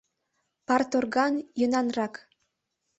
[0.67, 2.13] Парторглан йӧнанрак.